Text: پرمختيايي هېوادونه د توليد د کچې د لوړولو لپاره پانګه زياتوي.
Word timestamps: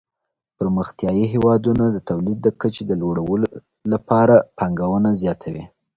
پرمختيايي 0.57 1.25
هېوادونه 1.33 1.83
د 1.89 1.97
توليد 2.09 2.39
د 2.43 2.47
کچې 2.61 2.83
د 2.87 2.91
لوړولو 3.01 3.49
لپاره 3.91 4.35
پانګه 4.57 5.11
زياتوي. 5.21 5.63